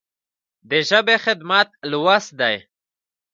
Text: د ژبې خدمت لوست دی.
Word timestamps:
د 0.69 0.71
ژبې 0.89 1.15
خدمت 1.25 1.69
لوست 1.91 2.31
دی. 2.39 2.55